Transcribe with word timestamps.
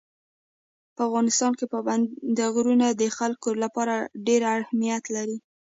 په 0.95 1.01
افغانستان 1.07 1.51
کې 1.59 1.65
پابندي 1.73 2.45
غرونه 2.55 2.87
د 2.99 3.03
خلکو 3.17 3.49
لپاره 3.63 3.95
ډېر 4.27 4.41
اهمیت 4.57 5.03
لري. 5.15 5.37